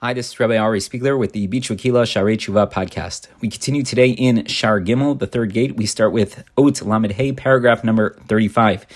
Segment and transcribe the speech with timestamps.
[0.00, 3.28] Hi, this is Rabbi Ari Spiegler with the Beach Wakila Sharei Tshuva podcast.
[3.40, 5.74] We continue today in Shar Gimel, the third gate.
[5.74, 8.86] We start with Ot Lamed Hey, paragraph number 35.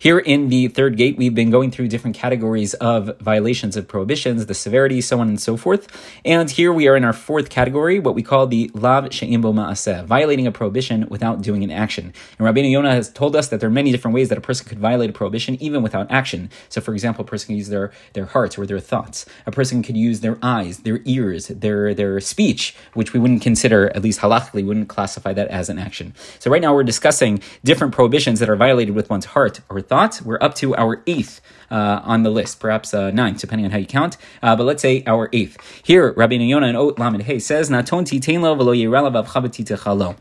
[0.00, 4.46] Here in the third gate, we've been going through different categories of violations of prohibitions,
[4.46, 5.88] the severity, so on and so forth.
[6.24, 10.04] And here we are in our fourth category, what we call the lav she'imbo ma'aseh,
[10.04, 12.12] violating a prohibition without doing an action.
[12.38, 14.68] And Rabbeinu Yonah has told us that there are many different ways that a person
[14.68, 16.48] could violate a prohibition even without action.
[16.68, 19.26] So, for example, a person can use their, their hearts or their thoughts.
[19.46, 23.88] A person could use their eyes, their ears, their, their speech, which we wouldn't consider,
[23.96, 26.14] at least halachically, wouldn't classify that as an action.
[26.38, 30.22] So right now we're discussing different prohibitions that are violated with one's heart or thoughts.
[30.22, 33.78] We're up to our eighth uh, on the list, perhaps uh, ninth, depending on how
[33.78, 34.16] you count.
[34.42, 35.56] Uh, but let's say our eighth.
[35.84, 40.16] Here, Rabbi Yonah and Ot Lamed Hey says, "Naton v'lo yiralav avchabati techalo."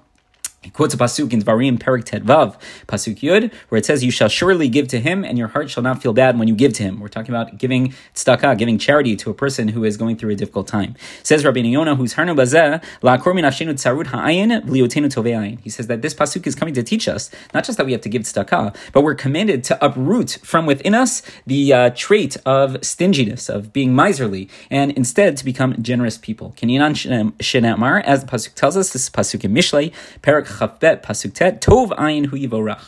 [0.67, 4.27] He quotes a pasuk in Dvarim Perik Vav, pasuk Yud, where it says, "You shall
[4.27, 6.83] surely give to him, and your heart shall not feel bad when you give to
[6.83, 10.31] him." We're talking about giving tzedakah, giving charity to a person who is going through
[10.31, 10.95] a difficult time.
[11.23, 16.73] Says Rabbi Yonah, who's harnu bazeh tsarut ha'ayin He says that this pasuk is coming
[16.73, 19.85] to teach us not just that we have to give tzedakah, but we're commanded to
[19.85, 25.45] uproot from within us the uh, trait of stinginess, of being miserly, and instead to
[25.45, 26.53] become generous people.
[26.57, 31.33] Kenyanan shenamar, as the pasuk tells us, this is pasuk in Mishlei, Perik Chafbet Pasuk
[31.33, 32.37] Tet Tov Ayin Hu.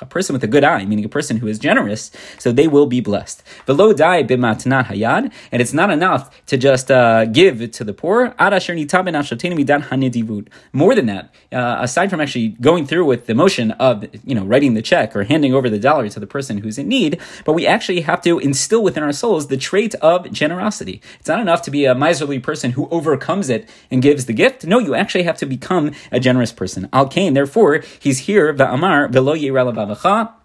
[0.01, 2.85] A person with a good eye, meaning a person who is generous, so they will
[2.85, 3.43] be blessed.
[3.65, 8.33] Velo Dai Bimatnat Hayad, and it's not enough to just uh, give to the poor.
[10.73, 14.45] More than that, uh, aside from actually going through with the motion of you know
[14.45, 17.53] writing the check or handing over the dollar to the person who's in need, but
[17.53, 21.01] we actually have to instill within our souls the trait of generosity.
[21.19, 24.65] It's not enough to be a miserly person who overcomes it and gives the gift.
[24.65, 26.89] No, you actually have to become a generous person.
[26.93, 30.38] Al therefore therefore, he's here, va'amar, velo yirala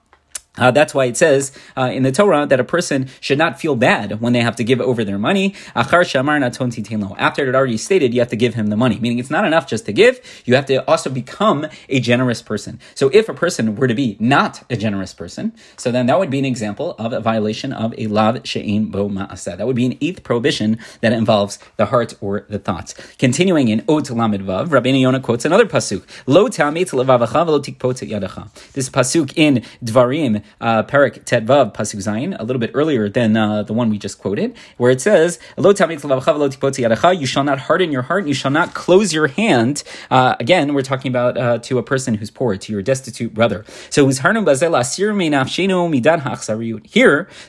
[0.57, 3.75] uh, that's why it says uh, in the Torah that a person should not feel
[3.75, 5.55] bad when they have to give over their money.
[5.75, 8.99] After it already stated, you have to give him the money.
[9.01, 12.79] Meaning it's not enough just to give, you have to also become a generous person.
[12.95, 16.31] So if a person were to be not a generous person, so then that would
[16.31, 19.57] be an example of a violation of a lav she'in bo ma'aseh.
[19.57, 22.95] That would be an eighth prohibition that involves the heart or the thoughts.
[23.19, 26.05] Continuing in Ot Lamed Vav, Rabbeinu Yonah quotes another pasuk.
[26.27, 28.73] Lo ta'amet levavacha tikpot yadacha.
[28.73, 33.63] This pasuk in Dvarim uh, Perik Tedvav Pasuk Zayin, a little bit earlier than uh,
[33.63, 38.29] the one we just quoted, where it says, You shall not harden your heart, and
[38.29, 39.83] you shall not close your hand.
[40.11, 43.65] Uh, again, we're talking about uh, to a person who's poor, to your destitute brother.
[43.91, 44.35] So, here,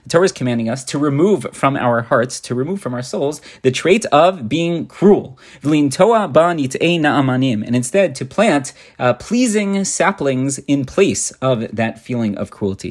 [0.03, 3.41] the Torah is commanding us to remove from our hearts, to remove from our souls,
[3.61, 5.37] the trait of being cruel.
[5.63, 5.93] And
[7.75, 12.84] instead, to plant uh, pleasing saplings in place of that feeling of cruelty.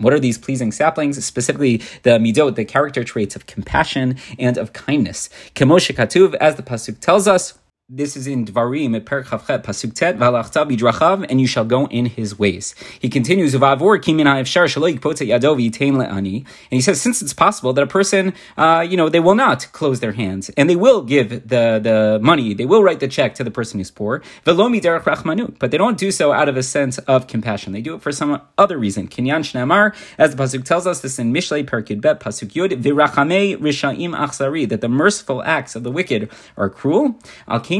[0.00, 1.24] What are these pleasing saplings?
[1.24, 5.28] Specifically, the midot, the character traits of compassion and of kindness.
[5.54, 7.58] Kemoshe Katuv, as the pasuk tells us.
[7.88, 12.06] This is in Dvarim, Perk Chavchet, Pasuk Tet, V'alachta bidrachav, and you shall go in
[12.06, 12.74] his ways.
[12.98, 16.38] He continues, V'avor kimin ha'efshar shalo yikpot yado v'yitain le'ani.
[16.38, 19.70] And he says, since it's possible that a person, uh, you know, they will not
[19.70, 23.36] close their hands, and they will give the, the money, they will write the check
[23.36, 26.64] to the person who's poor, miderach rachmanut, but they don't do so out of a
[26.64, 27.72] sense of compassion.
[27.72, 29.06] They do it for some other reason.
[29.06, 33.56] Kinyan shnamar, as the Pasuk tells us, this in Mishlei, Perk Bet, Pasuk Yud, V'rachamei
[33.56, 37.16] rishaim achsari, that the merciful acts of the wicked are cruel.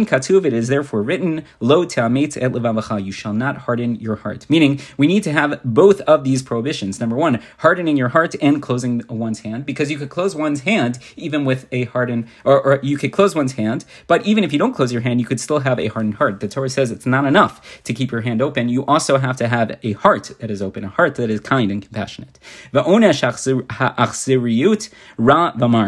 [0.05, 4.45] Katuv, it is therefore written, Lo ta'amet et levavacha, you shall not harden your heart.
[4.51, 7.01] Meaning, we need to have both of these prohibitions.
[7.01, 10.99] Number one, hardening your heart and closing one's hand, because you could close one's hand
[11.17, 14.59] even with a hardened, or, or you could close one's hand, but even if you
[14.59, 16.41] don't close your hand, you could still have a hardened heart.
[16.41, 18.69] The Torah says it's not enough to keep your hand open.
[18.69, 21.71] You also have to have a heart that is open, a heart that is kind
[21.71, 22.39] and compassionate.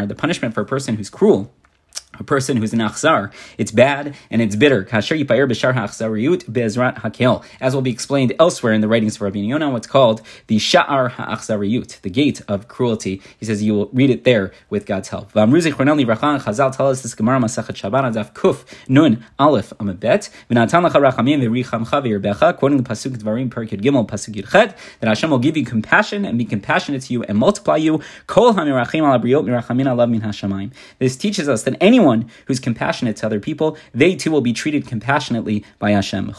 [0.05, 1.53] the punishment for a person who's cruel
[2.19, 3.31] a person who's an achzar.
[3.57, 4.87] It's bad and it's bitter.
[4.91, 5.09] As
[7.75, 12.01] will be explained elsewhere in the writings of Rabbi Yonah, what's called the sha'ar ha'achzariyut,
[12.01, 13.21] the gate of cruelty.
[13.39, 15.31] He says you will read it there with God's help.
[15.33, 19.73] Chazal tell us this Gemara Shabbat Kuf Nun Aleph
[22.57, 26.37] quoting the pasuk Dvarim Perkid Gimel pasuk Yirchet that Hashem will give you compassion and
[26.37, 28.01] be compassionate to you and multiply you.
[30.99, 32.08] This teaches us that anyone
[32.45, 36.33] who's compassionate to other people, they too will be treated compassionately by Hashem.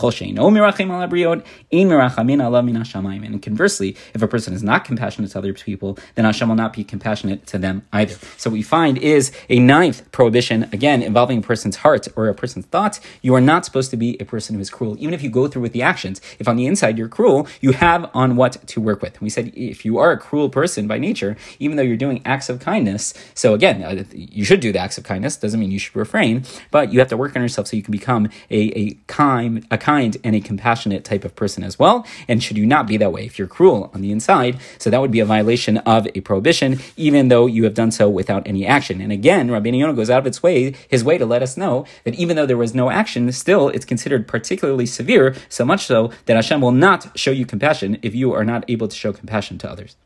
[3.30, 6.72] And conversely, if a person is not compassionate to other people, then Hashem will not
[6.72, 8.16] be compassionate to them either.
[8.36, 12.34] So what we find is a ninth prohibition, again, involving a person's heart or a
[12.34, 13.00] person's thoughts.
[13.22, 15.48] You are not supposed to be a person who is cruel, even if you go
[15.48, 16.20] through with the actions.
[16.38, 19.20] If on the inside you're cruel, you have on what to work with.
[19.20, 22.48] We said if you are a cruel person by nature, even though you're doing acts
[22.48, 25.78] of kindness, so again, uh, you should do the acts of kindness, doesn't mean you
[25.78, 28.94] should refrain, but you have to work on yourself so you can become a, a
[29.06, 32.06] kind, a kind and a compassionate type of person as well.
[32.28, 35.00] And should you not be that way, if you're cruel on the inside, so that
[35.00, 38.66] would be a violation of a prohibition, even though you have done so without any
[38.66, 39.00] action.
[39.00, 41.84] And again, Rabbi Yonah goes out of its way, his way to let us know
[42.04, 46.10] that even though there was no action, still it's considered particularly severe, so much so
[46.26, 49.58] that Hashem will not show you compassion if you are not able to show compassion
[49.58, 49.96] to others.